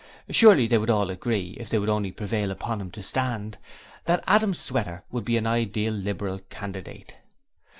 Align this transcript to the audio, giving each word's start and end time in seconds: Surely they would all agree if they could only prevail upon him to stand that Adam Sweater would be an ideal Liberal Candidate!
Surely 0.31 0.65
they 0.65 0.79
would 0.79 0.89
all 0.89 1.11
agree 1.11 1.55
if 1.59 1.69
they 1.69 1.77
could 1.77 1.87
only 1.87 2.11
prevail 2.11 2.49
upon 2.49 2.81
him 2.81 2.89
to 2.89 3.03
stand 3.03 3.59
that 4.05 4.23
Adam 4.25 4.55
Sweater 4.55 5.03
would 5.11 5.25
be 5.25 5.37
an 5.37 5.45
ideal 5.45 5.93
Liberal 5.93 6.39
Candidate! 6.49 7.17